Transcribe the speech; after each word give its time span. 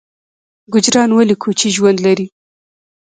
ګوجران 0.73 1.09
ولې 1.13 1.35
کوچي 1.41 1.69
ژوند 1.75 1.97
لري؟ 2.05 2.27